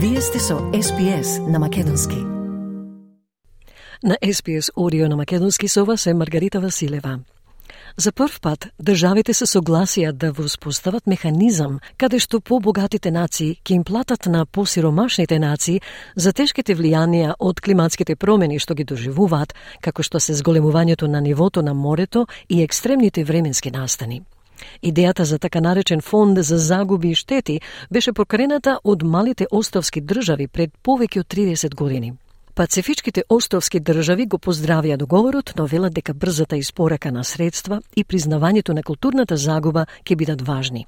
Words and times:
Вие 0.00 0.20
сте 0.20 0.38
со 0.38 0.54
SPS 0.54 1.50
на 1.50 1.58
Македонски. 1.58 2.16
На 4.02 4.16
SPS 4.22 4.70
Audio 4.76 5.08
на 5.08 5.16
Македонски 5.16 5.68
со 5.68 5.84
вас 5.84 6.06
е 6.06 6.14
Маргарита 6.14 6.60
Василева. 6.60 7.18
За 7.96 8.12
прв 8.12 8.40
пат, 8.40 8.68
државите 8.82 9.34
се 9.34 9.46
согласија 9.46 10.12
да 10.12 10.30
воспостават 10.32 11.06
механизам 11.06 11.80
каде 11.96 12.18
што 12.18 12.40
побогатите 12.40 13.10
нации 13.10 13.58
ќе 13.64 13.72
им 13.74 13.84
платат 13.84 14.26
на 14.26 14.46
посиромашните 14.46 15.38
нации 15.38 15.80
за 16.16 16.32
тешките 16.32 16.78
влијанија 16.78 17.34
од 17.38 17.60
климатските 17.60 18.16
промени 18.16 18.58
што 18.58 18.74
ги 18.74 18.84
доживуваат, 18.84 19.54
како 19.80 20.02
што 20.02 20.20
се 20.20 20.38
зголемувањето 20.38 21.10
на 21.10 21.20
нивото 21.20 21.62
на 21.62 21.74
морето 21.74 22.26
и 22.48 22.62
екстремните 22.62 23.24
временски 23.24 23.70
настани. 23.70 24.22
Идејата 24.82 25.22
за 25.22 25.38
така 25.38 25.60
наречен 25.60 26.00
фонд 26.00 26.38
за 26.38 26.58
загуби 26.58 27.10
и 27.10 27.14
штети 27.14 27.60
беше 27.90 28.12
покрената 28.12 28.78
од 28.84 29.02
малите 29.02 29.46
островски 29.50 30.00
држави 30.00 30.48
пред 30.48 30.70
повеќе 30.84 31.20
од 31.20 31.26
30 31.26 31.74
години. 31.74 32.14
Пацифичките 32.54 33.22
островски 33.28 33.78
држави 33.80 34.26
го 34.26 34.38
поздравија 34.38 34.96
договорот, 34.96 35.52
но 35.56 35.66
велат 35.66 35.94
дека 35.94 36.14
брзата 36.14 36.56
испорака 36.56 37.12
на 37.12 37.22
средства 37.24 37.80
и 37.96 38.04
признавањето 38.04 38.74
на 38.74 38.82
културната 38.82 39.36
загуба 39.36 39.86
ќе 40.02 40.16
бидат 40.16 40.42
важни. 40.42 40.86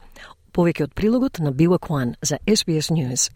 Повеќе 0.52 0.91
од 0.91 0.95
прилогот 0.95 1.39
на 1.39 1.52
Била 1.52 1.79
Куан 1.79 2.16
за 2.23 2.39
SBS 2.47 2.91
News. 2.91 3.30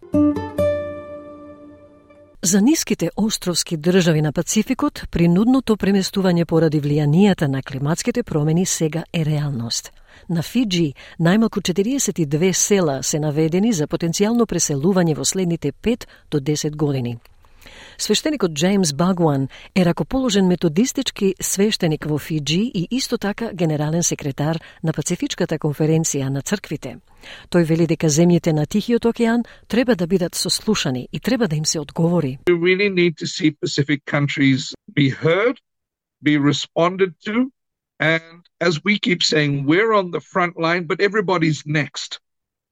За 2.45 2.61
ниските 2.61 3.11
островски 3.17 3.77
држави 3.77 4.23
на 4.23 4.33
Пацификот, 4.33 5.07
принудното 5.11 5.79
преместување 5.81 6.45
поради 6.45 6.81
влијанијата 6.81 7.49
на 7.49 7.63
климатските 7.63 8.23
промени 8.23 8.67
сега 8.67 9.05
е 9.13 9.25
реалност– 9.25 9.93
На 10.29 10.43
Фиджи, 10.43 10.95
најмалку 11.21 11.61
42 11.61 12.53
села 12.53 13.03
се 13.03 13.21
наведени 13.21 13.73
за 13.73 13.87
потенцијално 13.87 14.47
преселување 14.49 15.17
во 15.19 15.25
следните 15.25 15.73
5 15.73 16.07
до 16.31 16.41
10 16.41 16.77
години. 16.77 17.19
Свештеникот 17.99 18.53
Джеймс 18.53 18.93
Багуан 18.93 19.49
е 19.75 19.85
ракоположен 19.85 20.47
методистички 20.47 21.35
свештеник 21.41 22.05
во 22.05 22.19
Фиджи 22.19 22.71
и 22.75 22.89
исто 22.91 23.19
така 23.19 23.51
генерален 23.55 24.03
секретар 24.03 24.61
на 24.83 24.93
Пацифичката 24.93 25.59
конференција 25.59 26.29
на 26.29 26.43
црквите. 26.43 26.99
Тој 27.51 27.65
вели 27.65 27.87
дека 27.87 28.07
земјите 28.07 28.53
на 28.53 28.67
Тихиот 28.67 29.05
океан 29.05 29.45
треба 29.69 29.97
да 29.97 30.07
бидат 30.07 30.35
сослушани 30.35 31.09
и 31.13 31.21
треба 31.21 31.49
да 31.49 31.57
им 31.57 31.67
се 31.67 31.81
одговори. 31.81 32.39
We 32.47 32.59
really 32.59 32.91
need 32.91 33.15
to 33.17 33.27
see 33.27 33.57
Pacific 33.65 34.05
countries 34.05 34.75
be 34.95 35.11
heard, 35.11 35.57
be 36.23 36.39
responded 36.39 37.13
to, 37.27 37.51
And 38.01 38.43
as 38.61 38.83
we 38.85 38.99
keep 38.99 39.23
saying, 39.23 39.67
we're 39.67 39.93
on 39.93 40.11
the 40.11 40.21
front 40.21 40.59
line, 40.59 40.85
but 40.85 41.01
everybody's 41.01 41.63
next. 41.65 42.21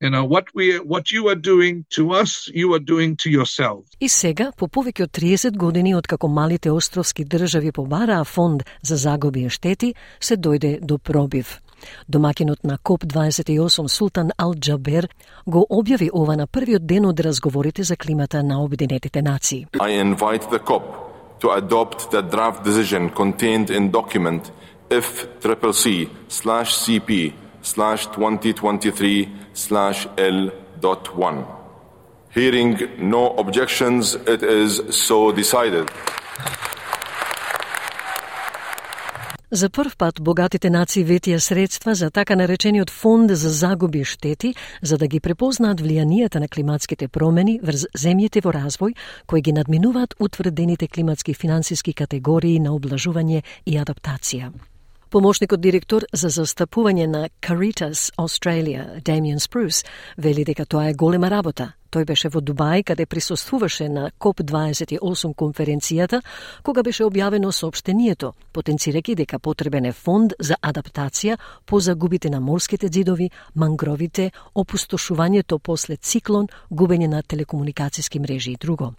You 0.03 0.11
know, 0.11 0.25
what 0.25 0.47
we 0.53 0.81
what 0.81 1.13
you 1.13 1.29
are 1.29 1.41
doing 1.53 1.85
to 1.97 2.03
us, 2.23 2.51
you 2.53 2.75
are 2.75 2.85
doing 2.93 3.17
to 3.23 3.31
yourselves. 3.31 3.87
И 4.01 4.09
сега, 4.09 4.51
по 4.57 4.67
повеќе 4.67 5.03
од 5.03 5.11
30 5.11 5.57
години 5.57 5.95
од 5.95 6.07
како 6.07 6.29
малите 6.29 6.71
островски 6.71 7.25
држави 7.25 7.73
побараа 7.73 8.25
фонд 8.25 8.63
за 8.83 8.97
загуби 8.97 9.45
и 9.47 9.51
штети, 9.51 9.95
се 10.21 10.37
дојде 10.37 10.81
до 10.81 10.99
пробив. 10.99 11.61
Домакинот 12.09 12.65
на 12.65 12.79
КОП-28 12.79 13.87
Султан 13.87 14.31
Ал 14.39 14.55
Джабер 14.55 15.09
го 15.47 15.67
објави 15.71 16.11
ова 16.13 16.37
на 16.37 16.47
првиот 16.47 16.87
ден 16.87 17.07
од 17.07 17.21
разговорите 17.21 17.83
за 17.83 17.97
климата 17.97 18.43
на 18.43 18.63
Обединетите 18.63 19.23
нации. 19.23 19.67
I 19.79 20.03
invite 20.03 20.51
the 20.51 20.59
COP 20.59 20.83
to 21.41 21.51
adopt 21.51 22.11
the 22.11 22.23
draft 22.23 22.65
decision 22.65 23.11
contained 23.11 23.71
in 23.71 23.91
document 23.91 24.51
FCCC 24.91 26.09
slash 27.63 28.07
2023 28.07 29.29
slash 29.55 30.07
L.1. 30.17 31.47
Hearing 32.31 32.79
no 32.99 33.35
objections, 33.37 34.15
it 34.15 34.43
is 34.43 34.81
so 34.91 35.33
decided. 35.33 35.91
За 39.55 39.69
прв 39.71 39.97
пат 39.97 40.21
богатите 40.21 40.71
нации 40.71 41.05
ветија 41.05 41.37
средства 41.37 41.93
за 41.95 42.11
така 42.11 42.37
наречениот 42.37 42.91
фонд 42.91 43.31
за 43.37 43.51
загуби 43.51 44.01
и 44.01 44.05
штети, 44.05 44.55
за 44.83 44.97
да 44.99 45.07
ги 45.07 45.21
препознаат 45.21 45.81
влијанијата 45.81 46.41
на 46.41 46.49
климатските 46.49 47.09
промени 47.09 47.61
врз 47.63 47.85
земјите 47.93 48.41
во 48.41 48.57
развој, 48.57 48.97
кои 49.27 49.43
ги 49.43 49.53
надминуваат 49.53 50.15
утврдените 50.19 50.89
климатски 50.89 51.35
финансиски 51.35 51.93
категории 51.93 52.59
на 52.61 52.73
облажување 52.73 53.43
и 53.67 53.77
адаптација. 53.77 54.72
Помошникот 55.13 55.61
директор 55.61 56.07
за 56.17 56.31
застапување 56.33 57.05
на 57.05 57.27
Caritas 57.45 58.07
Australia, 58.17 58.87
Damien 59.05 59.43
Spruce, 59.45 59.85
вели 60.17 60.41
дека 60.49 60.65
тоа 60.65 60.87
е 60.89 60.95
голема 60.97 61.29
работа, 61.29 61.75
Тој 61.93 62.07
беше 62.09 62.31
во 62.33 62.41
Дубај, 62.41 62.87
каде 62.89 63.05
присуствуваше 63.05 63.85
на 63.93 64.11
КОП-28 64.17 65.35
конференцијата, 65.37 66.23
кога 66.65 66.83
беше 66.83 67.05
објавено 67.05 67.51
сообщението, 67.53 68.33
потенцирајќи 68.57 69.15
дека 69.21 69.39
потребен 69.39 69.85
е 69.85 69.93
фонд 69.93 70.33
за 70.41 70.57
адаптација 70.57 71.37
по 71.67 71.81
загубите 71.81 72.31
на 72.31 72.41
морските 72.41 72.89
ѕидови, 72.89 73.29
мангровите, 73.55 74.31
опустошувањето 74.55 75.59
после 75.59 75.97
циклон, 75.97 76.49
губење 76.71 77.11
на 77.13 77.21
телекомуникацијски 77.23 78.25
мрежи 78.25 78.53
и 78.53 78.57
друго. 78.57 78.95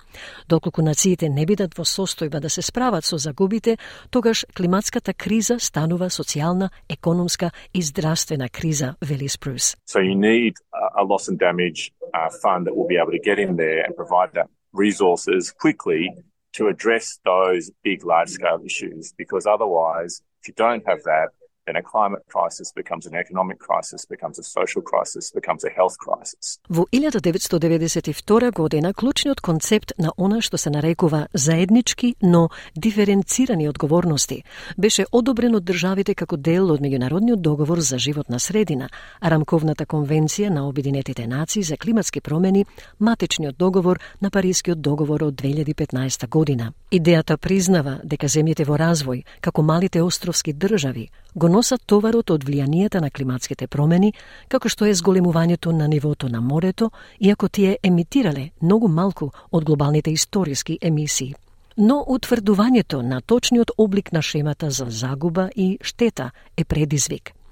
Доколку 0.47 0.85
нациите 0.85 1.29
не 1.29 1.47
бидат 1.49 1.73
во 1.73 1.89
состојба 1.89 2.39
да 2.39 2.49
се 2.49 2.61
справат 2.61 3.05
со 3.05 3.17
загубите, 3.17 3.77
тогаш 4.11 4.45
климатската 4.53 5.13
криза 5.13 5.57
станува 5.59 6.13
социјална, 6.13 6.69
економска 6.89 7.49
и 7.73 7.81
здравствена 7.81 8.49
криза, 8.49 8.95
вели 9.01 9.29
Спрус. 9.29 9.75
So 9.89 9.99
you 9.99 10.13
need 10.13 10.53
a 10.93 11.03
loss 11.03 11.27
and 11.27 11.39
damage 11.39 11.89
uh, 12.13 12.29
fund 12.41 12.67
that 12.67 12.75
will 12.75 12.87
be 12.87 12.97
able 12.97 13.11
to 13.11 13.19
get 13.19 13.39
in 13.39 13.55
there 13.55 13.83
and 13.83 13.95
provide 13.95 14.33
that 14.33 14.47
resources 14.71 15.51
quickly 15.51 16.11
to 16.53 16.67
address 16.67 17.19
those 17.25 17.71
big, 17.83 18.05
large 18.05 18.29
scale 18.29 18.59
issues. 18.63 19.13
Because 19.17 19.45
otherwise, 19.45 20.21
if 20.41 20.47
you 20.47 20.53
don't 20.55 20.83
have 20.87 21.03
that, 21.03 21.29
then 21.65 21.75
a 21.75 21.83
climate 21.93 22.23
crisis 22.33 22.71
becomes 22.75 23.05
an 23.05 23.15
economic 23.15 23.59
crisis, 23.59 24.05
becomes 24.05 24.37
a 24.39 24.43
social 24.43 24.81
crisis, 24.81 25.31
becomes 25.31 25.63
a 25.63 25.71
health 25.77 25.97
crisis. 25.97 26.59
Во 26.69 26.85
1992 26.91 28.51
година 28.51 28.93
клучниот 28.93 29.41
концепт 29.41 29.93
на 29.97 30.11
она 30.17 30.41
што 30.41 30.57
се 30.57 30.69
нарекува 30.69 31.27
заеднички, 31.33 32.15
но 32.21 32.49
диференцирани 32.75 33.67
одговорности 33.69 34.43
беше 34.77 35.05
одобрен 35.11 35.55
од 35.55 35.63
државите 35.63 36.15
како 36.15 36.37
дел 36.37 36.71
од 36.71 36.81
меѓународниот 36.81 37.41
договор 37.41 37.79
за 37.79 37.97
животна 37.97 38.39
средина, 38.39 38.89
а 39.19 39.29
рамковната 39.29 39.85
конвенција 39.85 40.49
на 40.49 40.67
Обединетите 40.67 41.27
нации 41.27 41.63
за 41.63 41.77
климатски 41.77 42.21
промени, 42.21 42.65
матечниот 42.99 43.57
договор 43.57 43.99
на 44.21 44.29
Парискиот 44.31 44.81
договор 44.81 45.23
од 45.23 45.35
2015 45.35 46.27
година. 46.27 46.73
Идејата 46.91 47.37
признава 47.37 47.99
дека 48.03 48.27
земјите 48.27 48.65
во 48.65 48.77
развој, 48.77 49.23
како 49.41 49.61
малите 49.61 50.01
островски 50.01 50.53
држави, 50.53 51.09
го 51.35 51.47
носат 51.53 51.85
товарот 51.85 52.31
од 52.33 52.45
влијанијата 52.47 53.01
на 53.01 53.09
климатските 53.09 53.67
промени, 53.67 54.13
како 54.47 54.69
што 54.69 54.85
е 54.89 54.95
зголемувањето 54.97 55.71
на 55.71 55.87
нивото 55.87 56.29
на 56.29 56.41
морето, 56.41 56.91
иако 57.19 57.49
тие 57.49 57.77
емитирале 57.83 58.49
многу 58.61 58.87
малку 58.87 59.31
од 59.51 59.63
глобалните 59.63 60.11
историски 60.11 60.79
емисии. 60.81 61.35
Но 61.77 62.03
утврдувањето 62.07 63.01
на 63.01 63.21
точниот 63.21 63.71
облик 63.77 64.11
на 64.13 64.21
шемата 64.21 64.69
за 64.71 64.85
загуба 64.89 65.49
и 65.55 65.77
штета 65.81 66.31
е 66.57 66.63
предизвик– 66.63 67.31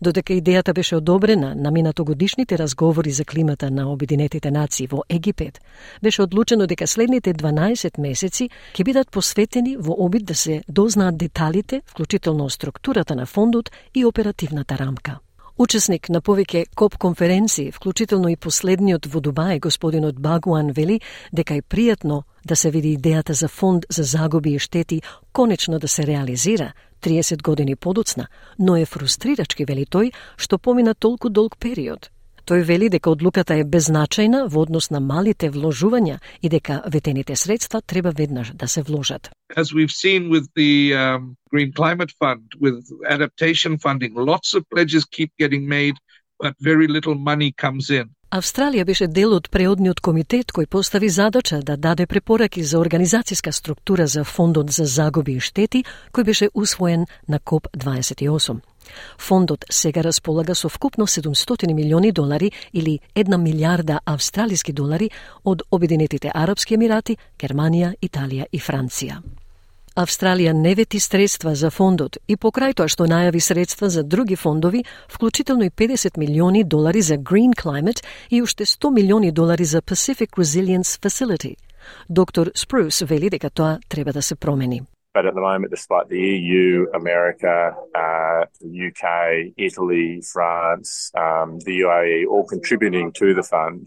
Додека 0.00 0.32
идејата 0.32 0.72
беше 0.72 0.96
одобрена 0.96 1.54
на 1.54 1.70
минатогодишните 1.70 2.58
разговори 2.58 3.10
за 3.10 3.24
климата 3.24 3.70
на 3.70 3.92
Обединетите 3.92 4.50
нации 4.50 4.86
во 4.86 5.02
Египет, 5.08 5.60
беше 6.02 6.22
одлучено 6.22 6.66
дека 6.66 6.86
следните 6.86 7.34
12 7.34 8.00
месеци 8.00 8.50
ќе 8.74 8.84
бидат 8.84 9.10
посветени 9.10 9.76
во 9.76 9.94
обид 9.98 10.24
да 10.24 10.34
се 10.34 10.62
дознаат 10.68 11.16
деталите, 11.16 11.82
вклучително 11.86 12.50
структурата 12.50 13.14
на 13.16 13.26
фондот 13.26 13.70
и 13.94 14.04
оперативната 14.04 14.78
рамка. 14.78 15.18
Учесник 15.58 16.08
на 16.10 16.18
повеќе 16.18 16.64
КОП 16.74 16.96
конференции, 16.98 17.70
вклучително 17.70 18.28
и 18.28 18.36
последниот 18.36 19.06
во 19.06 19.20
Дубај, 19.22 19.60
господинот 19.62 20.18
Багуан 20.18 20.72
вели 20.74 20.98
дека 21.32 21.54
е 21.54 21.62
пријатно 21.62 22.24
да 22.44 22.56
се 22.56 22.70
види 22.70 22.96
идејата 22.98 23.32
за 23.32 23.48
фонд 23.48 23.86
за 23.88 24.02
загуби 24.02 24.54
и 24.54 24.58
штети 24.58 25.02
конечно 25.32 25.78
да 25.78 25.88
се 25.88 26.06
реализира 26.06 26.72
30 27.04 27.42
години 27.42 27.76
подоцна, 27.76 28.26
но 28.58 28.76
е 28.76 28.86
фрустрирачки, 28.88 29.64
вели 29.68 29.84
тој, 29.84 30.12
што 30.36 30.58
помина 30.58 30.94
толку 30.94 31.28
долг 31.28 31.58
период. 31.60 32.08
Тој 32.48 32.62
вели 32.64 32.88
дека 32.92 33.10
одлуката 33.12 33.56
е 33.60 33.64
беззначајна 33.64 34.46
во 34.52 34.64
однос 34.64 34.90
на 34.92 35.00
малите 35.00 35.50
вложувања 35.52 36.18
и 36.42 36.48
дека 36.48 36.82
ветените 36.92 37.36
средства 37.36 37.80
треба 37.80 38.10
веднаш 38.10 38.52
да 38.54 38.68
се 38.68 38.82
вложат. 38.82 39.30
As 39.56 39.72
we've 39.72 39.92
seen 39.92 40.28
with 40.28 40.48
the 40.56 40.92
um, 40.92 41.36
Green 41.52 41.72
Climate 41.72 42.12
Fund, 42.20 42.44
with 42.60 42.76
adaptation 43.08 43.78
funding, 43.78 44.12
lots 44.14 44.54
of 44.54 44.68
pledges 44.68 45.04
keep 45.04 45.30
getting 45.38 45.68
made, 45.68 45.96
but 46.38 46.54
very 46.60 46.86
little 46.86 47.14
money 47.14 47.52
comes 47.52 47.90
in. 47.90 48.13
Австралија 48.34 48.82
беше 48.82 49.06
дел 49.06 49.30
од 49.36 49.46
преодниот 49.54 50.00
комитет 50.02 50.50
кој 50.50 50.66
постави 50.66 51.06
задача 51.06 51.60
да 51.62 51.76
даде 51.78 52.06
препораки 52.10 52.64
за 52.66 52.80
организацијска 52.80 53.52
структура 53.54 54.06
за 54.10 54.24
фондот 54.24 54.72
за 54.74 54.86
загуби 54.90 55.36
и 55.38 55.40
штети, 55.40 55.84
кој 56.10 56.24
беше 56.24 56.48
усвоен 56.54 57.06
на 57.28 57.38
КОП 57.38 57.68
28. 57.78 58.58
Фондот 59.18 59.64
сега 59.70 60.02
располага 60.02 60.54
со 60.54 60.68
вкупно 60.68 61.06
700 61.06 61.72
милиони 61.74 62.10
долари 62.12 62.50
или 62.72 62.98
1 63.14 63.36
милиарда 63.36 64.00
австралиски 64.04 64.72
долари 64.72 65.10
од 65.44 65.62
Обединетите 65.70 66.32
Арапски 66.34 66.74
Емирати, 66.74 67.16
Германија, 67.38 67.94
Италија 68.02 68.50
и 68.50 68.58
Франција. 68.58 69.22
Австралија 69.94 70.50
не 70.58 70.72
вети 70.74 70.98
средства 70.98 71.52
за 71.54 71.68
фондот 71.70 72.16
и 72.26 72.34
покрај 72.34 72.72
тоа 72.74 72.90
што 72.90 73.06
најави 73.06 73.38
средства 73.38 73.86
за 73.86 74.02
други 74.02 74.34
фондови, 74.34 74.80
вклучително 75.06 75.68
и 75.68 75.70
50 75.70 76.18
милиони 76.18 76.64
долари 76.64 77.00
за 77.00 77.14
Green 77.14 77.54
Climate 77.54 78.02
и 78.30 78.42
уште 78.42 78.64
100 78.64 78.90
милиони 78.90 79.30
долари 79.30 79.64
за 79.64 79.82
Pacific 79.82 80.34
Resilience 80.34 80.98
Facility. 80.98 81.54
Доктор 82.08 82.50
Спрус 82.54 83.02
вели 83.02 83.30
дека 83.30 83.50
тоа 83.50 83.78
треба 83.88 84.12
да 84.12 84.22
се 84.22 84.34
промени. 84.34 84.82
But 85.14 85.26
at 85.26 85.34
the 85.34 85.46
moment, 85.50 85.70
despite 85.70 86.08
the 86.08 86.22
EU, 86.38 86.86
America, 86.92 87.54
uh, 87.94 88.42
UK, 88.88 89.04
Italy, 89.56 90.20
France, 90.34 90.90
um, 91.14 91.60
the 91.66 91.74
UAE 91.84 92.26
all 92.26 92.44
contributing 92.54 93.12
to 93.20 93.26
the 93.38 93.46
fund, 93.52 93.86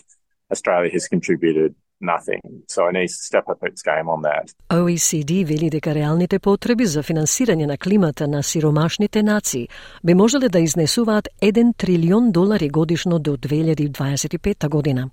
Australia 0.54 0.90
has 0.98 1.10
contributed 1.10 1.76
nothing. 2.02 2.42
So 2.68 2.88
it 2.88 2.94
needs 2.94 3.18
to 3.18 3.24
step 3.24 3.46
up 3.50 3.64
its 3.64 3.82
game 3.82 4.08
on 4.10 4.22
that. 4.22 4.54
OECD 4.70 5.46
вели 5.46 5.70
дека 5.70 5.96
реалните 5.96 6.40
потреби 6.40 6.86
за 6.86 7.04
финансирање 7.04 7.66
на 7.66 7.78
климата 7.78 8.28
на 8.28 8.44
сиромашните 8.44 9.24
нации 9.24 9.68
би 10.04 10.14
можеле 10.14 10.50
да 10.50 10.60
изнесуваат 10.60 11.28
1 11.42 11.78
трилион 11.78 12.32
долари 12.32 12.70
годишно 12.70 13.20
до 13.20 13.38
2025 13.38 14.70
година. 14.70 15.10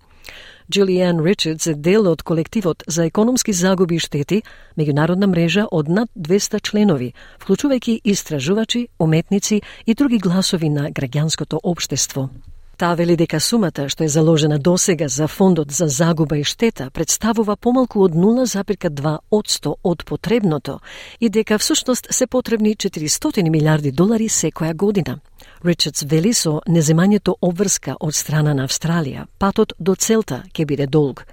Джулијан 0.73 1.21
Ричардс 1.25 1.67
е 1.67 1.75
дел 1.75 2.09
од 2.09 2.23
колективот 2.23 2.83
за 2.89 3.05
економски 3.05 3.53
загуби 3.53 3.97
и 3.97 3.99
штети, 3.99 4.43
меѓународна 4.79 5.27
мрежа 5.27 5.67
од 5.71 5.89
над 5.89 6.09
200 6.17 6.63
членови, 6.65 7.13
вклучувајќи 7.45 8.01
истражувачи, 8.05 8.89
уметници 8.99 9.61
и 9.87 9.95
други 9.95 10.19
гласови 10.19 10.69
на 10.69 10.91
граѓанското 10.91 11.61
општество. 11.63 12.31
Таа 12.77 12.95
вели 12.99 13.15
дека 13.17 13.39
сумата 13.41 13.87
што 13.89 14.03
е 14.05 14.09
заложена 14.11 14.59
досега 14.59 15.07
за 15.09 15.29
фондот 15.29 15.71
за 15.71 15.87
загуба 15.89 16.39
и 16.39 16.45
штета 16.45 16.91
представува 16.91 17.57
помалку 17.57 18.03
од 18.03 18.15
0,2% 18.15 19.75
од 19.85 20.05
потребното 20.05 20.81
и 21.21 21.29
дека 21.29 21.59
всушност 21.59 22.07
се 22.11 22.27
потребни 22.27 22.75
400 22.75 23.51
милиарди 23.51 23.93
долари 23.93 24.29
секоја 24.29 24.75
година. 24.75 25.21
Ричардс 25.65 26.03
вели 26.03 26.35
со 26.35 26.61
неземањето 26.69 27.37
обврска 27.41 27.97
од 28.01 28.15
страна 28.15 28.55
на 28.55 28.67
Австралија, 28.67 29.27
патот 29.39 29.73
до 29.79 29.95
целта 29.95 30.43
ќе 30.53 30.67
биде 30.67 30.87
долг. 30.87 31.27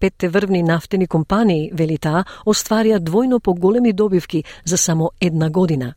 Петте 0.00 0.28
врвни 0.28 0.62
нафтени 0.62 1.06
компании, 1.06 1.70
вели 1.72 1.98
таа, 1.98 2.24
остварија 2.46 2.98
двојно 3.00 3.40
поголеми 3.40 3.92
добивки 3.92 4.44
за 4.64 4.76
само 4.76 5.10
една 5.20 5.50
година. 5.50 5.94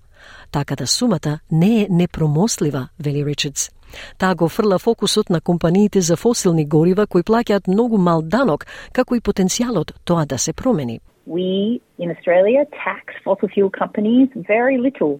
Така 0.51 0.75
да 0.75 0.87
сумата 0.87 1.39
не 1.51 1.81
е 1.81 1.87
непромослива, 1.89 2.87
вели 2.99 3.25
Ричардс. 3.25 3.69
Таа 4.17 4.35
го 4.35 4.49
фрла 4.49 4.77
фокусот 4.79 5.29
на 5.29 5.41
компаниите 5.41 6.01
за 6.01 6.15
фосилни 6.15 6.65
горива 6.65 7.07
кои 7.07 7.23
плаќаат 7.23 7.67
многу 7.67 7.97
мал 7.97 8.21
данок, 8.21 8.65
како 8.93 9.15
и 9.15 9.21
потенцијалот 9.21 9.93
тоа 10.05 10.25
да 10.25 10.37
се 10.37 10.53
промени. 10.53 10.99
We 11.27 11.81
in 11.99 12.09
Australia 12.15 12.65
tax 12.85 13.03
fossil 13.23 13.49
fuel 13.53 13.69
companies 13.69 14.29
very 14.35 14.77
little. 14.77 15.19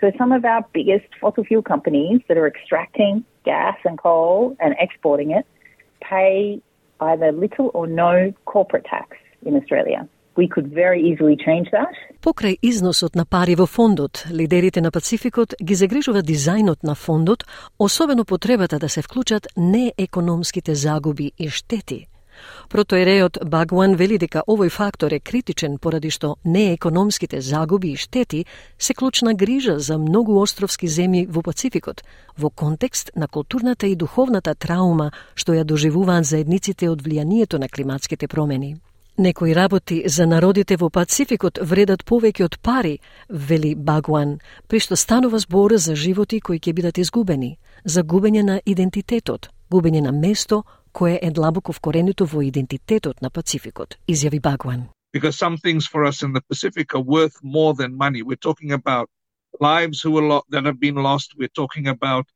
So 0.00 0.12
some 0.18 0.30
of 0.30 0.44
our 0.44 0.62
biggest 0.72 1.10
fossil 1.20 1.44
fuel 1.44 1.62
companies 1.62 2.20
that 2.28 2.36
are 2.38 2.46
extracting 2.46 3.24
gas 3.44 3.76
and 3.84 3.98
coal 3.98 4.56
and 4.60 4.74
exporting 4.78 5.30
it 5.38 5.44
pay 6.00 6.60
either 7.00 7.32
little 7.32 7.70
or 7.74 7.86
no 7.86 8.32
corporate 8.44 8.84
tax 8.84 9.16
in 9.44 9.56
Australia. 9.56 10.08
We 10.38 10.46
could 10.54 10.68
very 10.84 11.00
easily 11.10 11.36
change 11.46 11.66
that. 11.76 11.94
Покрај 12.22 12.58
износот 12.62 13.16
на 13.16 13.24
пари 13.24 13.56
во 13.56 13.66
фондот, 13.66 14.26
лидерите 14.30 14.80
на 14.80 14.90
Пацификот 14.90 15.54
ги 15.60 15.74
загрижува 15.74 16.22
дизајнот 16.22 16.84
на 16.84 16.94
фондот, 16.94 17.42
особено 17.78 18.24
потребата 18.24 18.78
да 18.78 18.88
се 18.88 19.02
вклучат 19.02 19.48
неекономските 19.56 20.74
загуби 20.74 21.32
и 21.38 21.48
штети. 21.50 22.06
Протоереот 22.68 23.38
Багуан 23.44 23.96
вели 23.96 24.18
дека 24.18 24.44
овој 24.46 24.70
фактор 24.70 25.12
е 25.12 25.18
критичен 25.18 25.78
поради 25.78 26.10
што 26.10 26.36
неекономските 26.44 27.40
загуби 27.40 27.92
и 27.92 27.96
штети 27.96 28.44
се 28.78 28.94
клучна 28.94 29.34
грижа 29.34 29.78
за 29.78 29.98
многу 29.98 30.38
островски 30.38 30.86
земји 30.86 31.26
во 31.26 31.42
Пацификот, 31.42 32.04
во 32.38 32.50
контекст 32.50 33.10
на 33.16 33.26
културната 33.26 33.86
и 33.86 33.96
духовната 33.96 34.54
траума 34.54 35.10
што 35.34 35.52
ја 35.58 35.64
доживуваат 35.64 36.24
заедниците 36.24 36.90
од 36.90 37.02
влијанието 37.02 37.58
на 37.58 37.68
климатските 37.68 38.28
промени. 38.28 38.76
Некои 39.18 39.54
работи 39.54 40.02
за 40.06 40.26
народите 40.26 40.76
во 40.76 40.90
Пацификот 40.94 41.58
вредат 41.58 42.04
повеќе 42.06 42.44
од 42.44 42.58
пари, 42.62 42.98
вели 43.28 43.74
Багуан, 43.74 44.36
при 44.68 44.78
што 44.78 44.94
станува 44.94 45.40
збор 45.42 45.74
за 45.74 45.96
животи 45.98 46.38
кои 46.40 46.60
ќе 46.62 46.72
бидат 46.72 46.98
изгубени, 47.02 47.58
за 47.84 48.04
губење 48.04 48.42
на 48.46 48.60
идентитетот, 48.64 49.50
губење 49.74 50.04
на 50.06 50.12
место, 50.12 50.62
кое 50.92 51.18
е 51.22 51.30
длабоко 51.30 51.72
вкоренето 51.72 52.26
во 52.26 52.42
идентитетот 52.46 53.20
на 53.20 53.30
Пацификот, 53.30 53.98
изјави 54.06 54.40
Багуан. 54.40 54.86
Because 55.12 55.36
some 55.36 55.58
things 55.58 55.88
for 55.90 56.06
us 56.06 56.22
in 56.22 56.32
the 56.32 56.44
Pacific 56.48 56.94
are 56.94 57.02
worth 57.02 57.42
more 57.42 57.74
than 57.74 57.96
money. 57.96 58.22
We're 58.22 58.44
talking 58.48 58.70
about 58.70 59.10
lives 59.60 60.00
who 60.00 60.16
are 60.18 60.28
lo- 60.28 60.46
that 60.50 60.64
have 60.64 60.78
been 60.78 60.94
lost. 60.94 61.34
We're 61.36 61.56
talking 61.62 61.88
about 61.88 62.26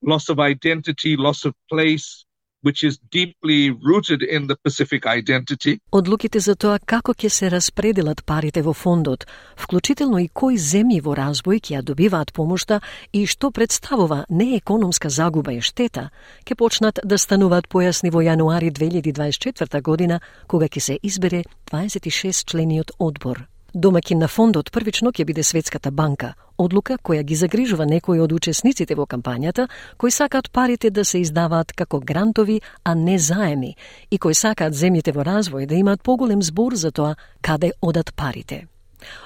loss 0.00 0.30
of 0.30 0.38
identity, 0.40 1.16
loss 1.16 1.44
of 1.44 1.52
place, 1.68 2.24
which 2.62 2.84
is 2.84 2.98
deeply 3.10 3.70
rooted 3.70 4.22
in 4.22 4.46
the 4.46 4.56
Pacific 4.56 5.06
identity. 5.06 5.80
Одлуките 5.92 6.40
за 6.40 6.54
тоа 6.54 6.78
како 6.78 7.14
ќе 7.14 7.28
се 7.28 7.50
распределат 7.50 8.24
парите 8.26 8.62
во 8.62 8.72
фондот, 8.72 9.26
вклучително 9.56 10.18
и 10.18 10.28
кои 10.28 10.58
земји 10.58 11.00
во 11.02 11.14
развој 11.14 11.60
ќе 11.60 11.76
ја 11.76 11.82
добиваат 11.82 12.32
помошта 12.32 12.80
и 13.12 13.26
што 13.26 13.50
представува 13.50 14.24
неекономска 14.28 15.10
загуба 15.10 15.52
и 15.52 15.60
штета, 15.60 16.10
ќе 16.44 16.54
почнат 16.56 17.00
да 17.04 17.18
стануваат 17.18 17.68
појасни 17.68 18.12
во 18.12 18.20
јануари 18.22 18.70
2024 18.70 19.82
година, 19.82 20.20
кога 20.46 20.68
ќе 20.68 20.80
се 20.80 20.98
избере 21.02 21.44
26 21.72 22.44
члениот 22.44 22.92
одбор. 22.98 23.46
Домакин 23.74 24.18
на 24.18 24.26
фондот 24.28 24.72
првично 24.74 25.12
ќе 25.14 25.24
биде 25.24 25.42
Светската 25.46 25.90
банка, 25.94 26.32
одлука 26.58 26.96
која 26.98 27.22
ги 27.22 27.36
загрижува 27.38 27.86
некои 27.86 28.18
од 28.18 28.32
учесниците 28.32 28.96
во 28.98 29.06
кампањата, 29.06 29.68
кои 29.96 30.10
сакаат 30.10 30.50
парите 30.50 30.90
да 30.90 31.04
се 31.04 31.20
издаваат 31.22 31.72
како 31.72 32.00
грантови, 32.00 32.60
а 32.84 32.94
не 32.94 33.18
заеми, 33.18 33.76
и 34.10 34.18
кои 34.18 34.34
сакаат 34.34 34.74
земјите 34.74 35.14
во 35.14 35.22
развој 35.22 35.66
да 35.70 35.78
имаат 35.78 36.02
поголем 36.02 36.42
збор 36.42 36.74
за 36.74 36.90
тоа 36.90 37.14
каде 37.40 37.72
одат 37.80 38.10
парите. 38.16 38.66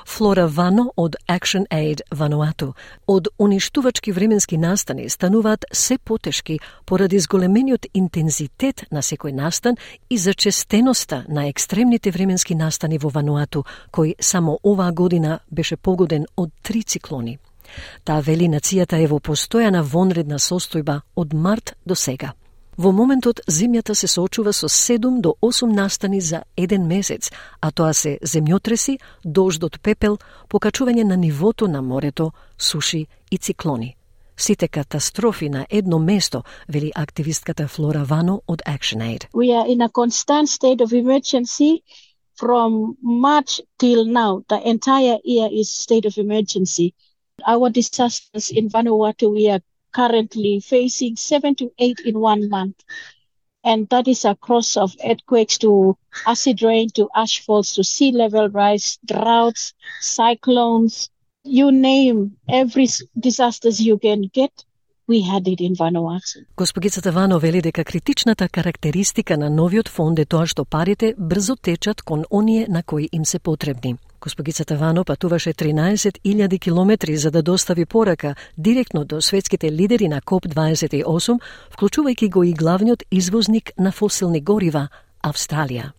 Флора 0.07 0.47
Вано 0.47 0.93
од 0.97 1.17
Action 1.29 1.67
Aid 1.71 2.01
Вануату 2.11 2.75
од 3.07 3.29
уништувачки 3.39 4.13
временски 4.13 4.59
настани 4.59 5.09
стануваат 5.09 5.65
се 5.73 5.99
потешки 5.99 6.61
поради 6.87 7.19
зголемениот 7.19 7.87
интензитет 7.95 8.87
на 8.91 9.03
секој 9.03 9.33
настан 9.33 9.77
и 10.11 10.19
зачестеноста 10.19 11.25
на 11.29 11.49
екстремните 11.49 12.11
временски 12.11 12.55
настани 12.55 12.99
во 12.99 13.09
Вануату, 13.09 13.65
кој 13.93 14.15
само 14.21 14.59
оваа 14.63 14.93
година 14.93 15.41
беше 15.51 15.77
погоден 15.77 16.27
од 16.37 16.51
три 16.63 16.83
циклони. 16.83 17.39
Таа 18.05 18.21
вели 18.21 18.49
нацијата 18.49 19.01
е 19.03 19.07
во 19.11 19.19
постојана 19.19 19.83
вонредна 19.83 20.39
состојба 20.39 21.01
од 21.17 21.35
март 21.35 21.75
до 21.87 21.95
сега. 21.95 22.35
Во 22.77 22.91
моментот 22.91 23.41
земјата 23.47 23.95
се 23.95 24.09
соочува 24.11 24.53
со 24.53 24.67
7 24.67 25.21
до 25.21 25.35
8 25.43 25.73
настани 25.75 26.21
за 26.21 26.43
еден 26.57 26.87
месец, 26.87 27.31
а 27.61 27.71
тоа 27.71 27.93
се 27.95 28.19
земјотреси, 28.23 28.99
дожд 29.25 29.65
од 29.65 29.79
пепел, 29.81 30.19
покачување 30.49 31.05
на 31.05 31.17
нивото 31.17 31.69
на 31.69 31.83
морето, 31.83 32.33
суши 32.59 33.07
и 33.31 33.39
циклони. 33.39 33.97
Сите 34.37 34.69
катастрофи 34.69 35.49
на 35.49 35.67
едно 35.71 35.99
место, 35.99 36.43
вели 36.69 36.91
активистката 36.95 37.69
Флора 37.69 38.05
Вано 38.05 38.43
од 38.47 38.63
ActionAid. 38.67 39.27
We 39.33 39.55
are 39.55 39.67
in 39.69 39.81
a 39.81 39.89
constant 39.89 40.49
state 40.49 40.81
of 40.81 40.93
emergency 40.93 41.83
from 42.41 42.97
March 43.03 43.61
till 43.79 44.05
now. 44.05 44.43
The 44.49 44.61
entire 44.67 45.19
year 45.25 45.49
is 45.53 45.71
state 45.71 46.07
of 46.07 46.19
emergency. 46.19 46.95
Our 47.47 47.71
disasters 47.71 48.51
in 48.51 48.69
Vanuatu, 48.69 49.31
we 49.31 49.49
are 49.49 49.61
currently 49.94 50.60
facing 50.60 51.16
seven 51.16 51.56
to 51.56 51.66
eight 51.80 52.00
in 52.06 52.16
one 52.20 52.50
month. 52.50 52.80
And 53.64 53.90
that 53.90 54.08
is 54.08 54.26
across 54.26 54.78
of 54.78 54.90
earthquakes 55.04 55.58
to 55.58 55.72
acid 56.26 56.58
rain 56.62 56.88
to 56.98 57.10
ash 57.24 57.36
falls 57.46 57.70
to 57.76 57.84
sea 57.84 58.12
level 58.12 58.46
rise, 58.50 58.98
droughts, 59.06 59.74
cyclones, 60.02 61.10
you 61.44 61.68
name 61.72 62.18
every 62.62 62.88
s- 62.94 63.04
disasters 63.28 63.78
you 63.90 63.98
can 63.98 64.22
get. 64.40 64.54
We 65.08 65.20
had 65.32 65.48
it 65.48 65.60
in 65.60 65.74
Vanuatu. 65.76 66.46
Господицата 66.58 67.12
Вано 67.12 67.40
вели 67.40 67.62
дека 67.62 67.84
критичната 67.84 68.50
карактеристика 68.50 69.38
на 69.38 69.50
новиот 69.50 69.90
фонд 69.90 70.20
е 70.20 70.26
тоа 70.26 70.46
што 70.48 70.66
парите 70.66 71.16
брзо 71.18 71.56
течат 71.56 72.02
кон 72.02 72.24
оние 72.32 72.68
на 72.70 72.84
кои 72.84 73.10
им 73.12 73.26
се 73.26 73.40
потребни. 73.40 73.96
Госпогицата 74.25 74.77
Вано 74.77 75.05
патуваше 75.05 75.53
13.000 75.53 76.61
километри 76.61 77.17
за 77.17 77.31
да 77.31 77.43
достави 77.43 77.87
порака 77.87 78.35
директно 78.59 79.05
до 79.05 79.21
светските 79.21 79.73
лидери 79.73 80.09
на 80.09 80.21
КОП-28, 80.21 81.41
вклучувајќи 81.77 82.31
го 82.31 82.45
и 82.45 82.55
главниот 82.55 83.03
извозник 83.11 83.73
на 83.79 83.93
фосилни 83.93 84.41
горива, 84.41 84.89
Австралија. 85.23 85.93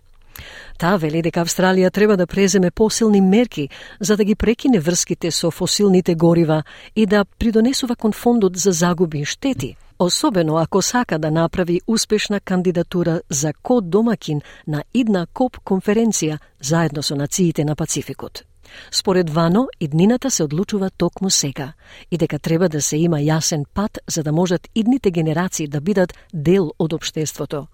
Таа 0.81 0.97
вели 0.97 1.21
дека 1.21 1.45
Австралија 1.45 1.91
треба 1.93 2.17
да 2.17 2.25
преземе 2.25 2.71
посилни 2.71 3.21
мерки 3.21 3.69
за 3.99 4.17
да 4.17 4.23
ги 4.23 4.35
прекине 4.35 4.79
врските 4.79 5.31
со 5.31 5.51
фосилните 5.51 6.15
горива 6.15 6.63
и 6.95 7.05
да 7.05 7.25
придонесува 7.25 7.95
кон 7.95 8.11
фондот 8.11 8.57
за 8.57 8.71
загуби 8.71 9.19
и 9.19 9.25
штети, 9.25 9.75
особено 9.99 10.57
ако 10.57 10.81
сака 10.81 11.19
да 11.19 11.31
направи 11.31 11.81
успешна 11.87 12.39
кандидатура 12.39 13.21
за 13.29 13.53
ко-домакин 13.53 14.41
на 14.67 14.83
идна 14.93 15.27
КОП 15.33 15.57
конференција 15.57 16.39
заедно 16.61 17.03
со 17.03 17.15
нациите 17.15 17.65
на 17.65 17.75
Пацификот. 17.75 18.43
Според 18.91 19.29
Вано, 19.29 19.67
иднината 19.79 20.31
се 20.31 20.43
одлучува 20.43 20.89
токму 20.89 21.29
сега 21.29 21.73
и 22.11 22.17
дека 22.17 22.39
треба 22.39 22.69
да 22.69 22.81
се 22.81 22.97
има 22.97 23.17
јасен 23.17 23.65
пат 23.73 23.99
за 24.07 24.23
да 24.23 24.31
можат 24.31 24.67
идните 24.75 25.11
генерации 25.11 25.67
да 25.67 25.81
бидат 25.81 26.13
дел 26.33 26.71
од 26.79 26.93
обштеството. 26.93 27.67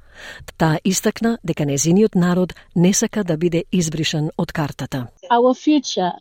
Таа 0.58 0.80
истакна 0.86 1.38
дека 1.44 1.66
незиниот 1.66 2.16
народ 2.16 2.54
не 2.76 2.94
сака 2.94 3.24
да 3.24 3.38
биде 3.38 3.64
избришан 3.72 4.30
од 4.38 4.52
картата. 4.52 5.08
Our 5.32 5.54
future 5.56 6.12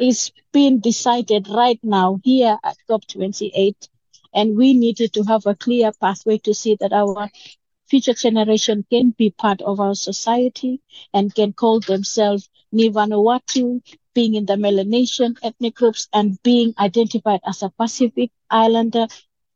is 0.00 0.32
being 0.52 0.80
decided 0.80 1.48
right 1.48 1.80
now 1.82 2.20
here 2.24 2.58
at 2.62 2.76
COP28 2.88 3.88
and 4.34 4.56
we 4.56 4.74
needed 4.74 5.12
to 5.14 5.22
have 5.24 5.46
a 5.46 5.54
clear 5.54 5.92
pathway 5.92 6.38
to 6.38 6.54
see 6.54 6.76
that 6.80 6.92
our 6.92 7.30
future 7.88 8.14
generation 8.14 8.84
can 8.90 9.10
be 9.10 9.30
part 9.30 9.62
of 9.62 9.80
our 9.80 9.94
society 9.94 10.80
and 11.14 11.34
can 11.34 11.52
call 11.52 11.80
themselves 11.80 12.48
Ni 12.72 12.90
Vanuatu, 12.90 13.80
being 14.14 14.34
in 14.34 14.46
the 14.46 14.56
Melanesian 14.56 15.36
ethnic 15.42 15.74
groups 15.74 16.08
and 16.12 16.42
being 16.42 16.74
identified 16.78 17.40
as 17.46 17.62
a 17.62 17.70
Pacific 17.70 18.30
Islander 18.50 19.06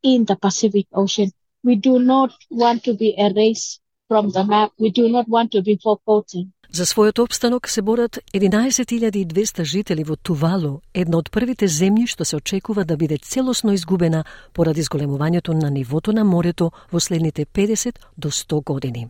in 0.02 0.24
the 0.24 0.36
Pacific 0.36 0.86
Ocean. 0.92 1.32
We 1.62 1.76
do 1.76 1.98
not 1.98 2.32
want 2.50 2.84
to 2.84 2.94
be 2.94 3.14
erased 3.18 3.80
from 4.08 4.30
the 4.30 4.44
map. 4.44 4.72
We 4.78 4.90
do 4.90 5.08
not 5.08 5.28
want 5.28 5.52
to 5.52 5.62
be 5.62 5.76
forgotten. 5.76 6.52
За 6.72 6.84
својот 6.86 7.18
обстанок 7.18 7.68
се 7.68 7.82
борат 7.82 8.18
11.200 8.32 9.64
жители 9.64 10.04
во 10.06 10.14
Тувалу, 10.16 10.80
една 10.94 11.18
од 11.18 11.30
првите 11.34 11.66
земји 11.66 12.06
што 12.06 12.24
се 12.24 12.36
очекува 12.38 12.84
да 12.86 12.96
биде 12.96 13.18
целосно 13.18 13.72
изгубена 13.74 14.22
поради 14.54 14.84
зголемувањето 14.86 15.50
на 15.52 15.70
нивото 15.70 16.12
на 16.12 16.24
морето 16.24 16.70
во 16.92 17.00
следните 17.00 17.46
50 17.46 17.98
до 18.16 18.30
100 18.30 18.62
години. 18.64 19.08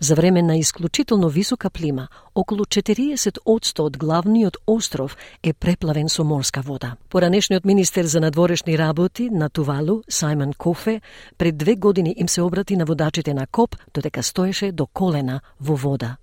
За 0.00 0.14
време 0.14 0.42
на 0.42 0.56
исклучително 0.56 1.28
висока 1.28 1.70
плима, 1.70 2.08
околу 2.34 2.64
40 2.64 3.38
од 3.78 3.96
главниот 3.98 4.56
остров 4.66 5.16
е 5.42 5.52
преплавен 5.52 6.08
со 6.08 6.24
морска 6.24 6.62
вода. 6.62 6.96
Поранешниот 7.10 7.64
министер 7.64 8.04
за 8.04 8.20
надворешни 8.20 8.78
работи 8.78 9.28
на 9.30 9.50
Тувалу, 9.50 10.02
Саймон 10.08 10.52
Кофе, 10.52 11.00
пред 11.38 11.56
две 11.56 11.76
години 11.76 12.14
им 12.16 12.28
се 12.28 12.42
обрати 12.42 12.76
на 12.76 12.84
водачите 12.84 13.34
на 13.34 13.46
КОП, 13.46 13.76
додека 13.94 14.22
стоеше 14.22 14.72
до 14.72 14.86
колена 14.86 15.40
во 15.60 15.76
вода. 15.76 16.16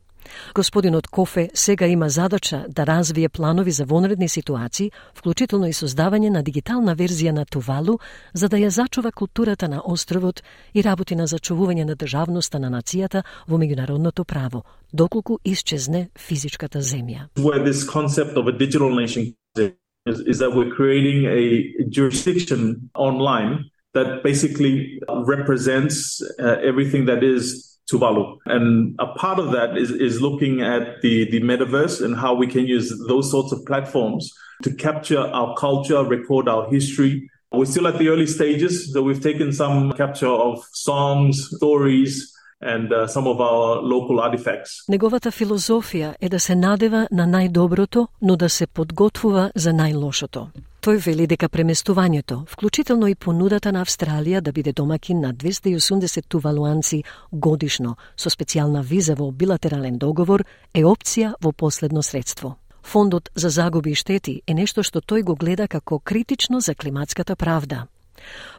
Господинот 0.56 1.08
Кофе 1.08 1.50
сега 1.54 1.88
има 1.88 2.10
задача 2.10 2.66
да 2.70 2.88
развие 2.88 3.30
планови 3.30 3.72
за 3.72 3.86
вонредни 3.86 4.30
ситуации, 4.30 4.92
вклучително 5.16 5.68
и 5.68 5.74
создавање 5.74 6.30
на 6.30 6.44
дигитална 6.44 6.96
верзија 6.96 7.32
на 7.32 7.46
Тувалу, 7.46 8.00
за 8.34 8.50
да 8.50 8.58
ја 8.58 8.68
зачува 8.68 9.12
културата 9.12 9.70
на 9.70 9.82
островот 9.86 10.44
и 10.74 10.84
работи 10.84 11.16
на 11.16 11.28
зачувување 11.28 11.86
на 11.86 11.96
државноста 11.96 12.60
на 12.60 12.70
нацијата 12.70 13.24
во 13.48 13.58
меѓународното 13.58 14.24
право, 14.24 14.64
доколку 14.94 15.40
исчезне 15.46 16.10
физичката 16.18 16.82
земја. 16.82 17.30
Where 17.38 17.64
this 17.64 17.84
concept 17.84 18.38
of 18.38 18.48
a 18.48 18.52
digital 18.52 18.90
nation 18.90 19.34
is, 19.58 20.20
is 20.26 20.40
that 20.40 20.56
we're 20.56 20.74
creating 20.76 21.26
a 21.26 21.90
jurisdiction 21.90 22.90
online 22.96 23.66
that 23.94 24.24
basically 24.24 25.00
represents 25.26 26.22
uh, 26.40 26.58
everything 26.64 27.06
that 27.06 27.24
is 27.24 27.71
Tuvalu. 27.91 28.39
And 28.47 28.97
a 28.99 29.07
part 29.07 29.39
of 29.39 29.53
that 29.53 29.77
is, 29.77 29.91
is 29.91 30.21
looking 30.21 30.61
at 30.61 31.01
the, 31.03 31.31
the 31.31 31.41
metaverse 31.41 32.05
and 32.05 32.17
how 32.17 32.35
we 32.35 32.47
can 32.47 32.67
use 32.67 32.93
those 33.09 33.31
sorts 33.31 33.53
of 33.53 33.65
platforms 33.65 34.33
to 34.65 34.73
capture 34.73 35.21
our 35.21 35.55
culture, 35.57 36.03
record 36.05 36.49
our 36.49 36.69
history. 36.71 37.31
We're 37.53 37.65
still 37.65 37.87
at 37.87 37.99
the 37.99 38.09
early 38.09 38.27
stages, 38.27 38.93
so 38.93 39.03
we've 39.03 39.23
taken 39.23 39.53
some 39.53 39.93
capture 39.93 40.35
of 40.49 40.65
songs, 40.73 41.49
stories, 41.57 42.33
and 42.61 42.93
uh, 42.93 43.07
some 43.07 43.27
of 43.27 43.41
our 43.41 43.81
local 43.83 44.21
artifacts. 44.21 44.85
Неговата 44.89 45.31
филозофија 45.31 46.15
е 46.21 46.29
да 46.29 46.41
се 46.41 46.55
надева 46.55 47.09
на 47.13 47.27
најдоброто, 47.27 48.07
но 48.23 48.37
да 48.37 48.49
се 48.49 48.67
подготвува 48.67 49.51
за 49.55 49.73
најлошото. 49.73 50.47
Тој 50.82 50.98
вели 50.98 51.28
дека 51.30 51.46
преместувањето, 51.46 52.40
вклучително 52.50 53.06
и 53.08 53.14
понудата 53.14 53.70
на 53.72 53.84
Австралија 53.86 54.40
да 54.42 54.52
биде 54.52 54.72
домакин 54.74 55.20
на 55.22 55.30
280 55.34 56.26
тувалуанци 56.28 57.04
годишно 57.32 57.98
со 58.18 58.32
специјална 58.34 58.82
виза 58.82 59.14
во 59.14 59.28
билатерален 59.32 60.00
договор, 60.02 60.44
е 60.74 60.82
опција 60.82 61.36
во 61.42 61.52
последно 61.52 62.02
средство. 62.02 62.56
Фондот 62.82 63.30
за 63.36 63.50
загуби 63.50 63.92
и 63.92 63.96
штети 63.96 64.42
е 64.48 64.54
нешто 64.54 64.82
што 64.82 65.02
тој 65.02 65.22
го 65.22 65.36
гледа 65.36 65.68
како 65.68 66.00
критично 66.00 66.60
за 66.60 66.74
климатската 66.74 67.36
правда. 67.36 67.86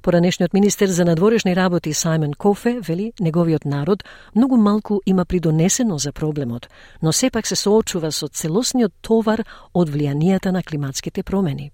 Поранешниот 0.02 0.54
министер 0.54 0.88
за 0.88 1.04
надворешни 1.04 1.56
работи 1.56 1.92
Саймон 1.92 2.34
Кофе 2.34 2.78
вели 2.80 3.12
неговиот 3.20 3.64
народ 3.64 4.04
многу 4.34 4.56
малку 4.56 5.00
има 5.06 5.24
придонесено 5.24 5.98
за 5.98 6.12
проблемот, 6.12 6.68
но 7.02 7.12
сепак 7.12 7.46
се 7.46 7.56
соочува 7.56 8.12
со 8.12 8.28
целосниот 8.28 8.92
товар 9.02 9.44
од 9.74 9.90
влијанијата 9.90 10.52
на 10.52 10.62
климатските 10.62 11.22
промени. 11.22 11.72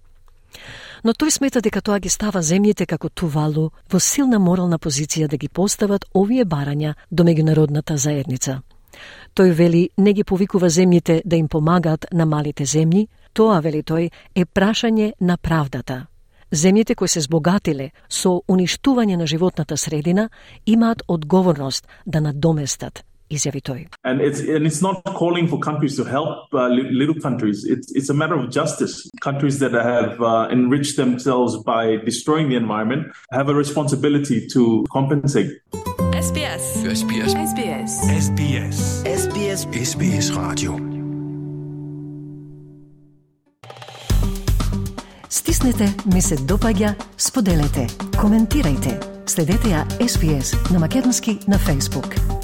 Но 1.03 1.13
тој 1.13 1.31
смета 1.31 1.61
дека 1.61 1.81
тоа 1.81 1.99
ги 1.99 2.09
става 2.09 2.41
земјите 2.41 2.85
како 2.85 3.09
Тувалу 3.09 3.69
во 3.91 3.99
силна 3.99 4.39
морална 4.39 4.79
позиција 4.79 5.27
да 5.27 5.37
ги 5.37 5.47
постават 5.47 6.05
овие 6.13 6.45
барања 6.45 6.93
до 7.11 7.23
меѓународната 7.23 7.95
заедница. 7.95 8.61
Тој 9.35 9.51
вели 9.53 9.89
не 9.97 10.13
ги 10.13 10.23
повикува 10.23 10.69
земјите 10.69 11.21
да 11.25 11.35
им 11.35 11.47
помагаат 11.47 12.05
на 12.11 12.25
малите 12.25 12.63
земји, 12.65 13.07
тоа, 13.33 13.59
вели 13.61 13.83
тој, 13.83 14.09
е 14.35 14.45
прашање 14.45 15.13
на 15.19 15.37
правдата– 15.37 16.05
Земјите 16.51 16.95
кои 16.95 17.07
се 17.07 17.21
збогатиле 17.21 17.91
со 18.09 18.41
уништување 18.49 19.17
на 19.17 19.27
животната 19.27 19.77
средина 19.77 20.29
имаат 20.65 21.03
одговорност 21.07 21.87
да 22.05 22.21
надоместат 22.21 23.05
изјави 23.30 23.60
тој. 23.62 23.86
And 24.04 24.20
it's, 24.20 24.40
and 24.40 24.66
it's 24.66 24.82
not 24.82 25.02
calling 25.04 25.48
for 25.48 25.58
countries 25.58 25.96
to 25.96 26.04
help 26.04 26.52
uh, 26.52 26.68
little 26.68 27.18
countries. 27.20 27.64
It's, 27.64 27.90
it's 27.92 28.10
a 28.10 28.14
matter 28.14 28.34
of 28.34 28.50
justice. 28.50 29.10
Countries 29.20 29.58
that 29.60 29.72
have 29.72 30.20
uh, 30.20 30.48
enriched 30.50 30.96
themselves 30.96 31.56
by 31.64 31.96
destroying 32.04 32.48
the 32.48 32.56
environment 32.56 33.12
have 33.32 33.48
a 33.48 33.54
responsibility 33.54 34.46
to 34.48 34.84
compensate. 34.90 35.50
SBS. 36.14 36.64
SBS. 37.00 37.32
SBS. 37.50 37.92
SBS. 38.24 38.76
SBS. 39.22 39.60
SBS 39.90 40.26
Radio. 40.36 40.94
Стиснете, 45.28 45.94
ми 46.14 46.22
се 46.22 46.36
допаѓа, 46.36 46.94
споделете, 47.18 47.86
коментирајте. 48.16 48.96
Следете 49.26 49.68
ја 49.68 49.82
SPS 49.98 50.72
на 50.72 50.78
Македонски 50.78 51.38
на 51.48 51.58
Facebook. 51.58 52.37